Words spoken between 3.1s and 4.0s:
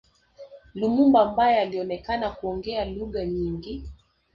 nyingi